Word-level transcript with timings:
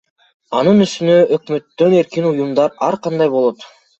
Анын 0.59 0.79
үстүнө 0.85 1.17
өкмөттөн 1.37 1.95
эркин 1.99 2.31
уюмдар 2.31 2.75
ар 2.91 3.01
кандай 3.07 3.33
болот. 3.39 3.71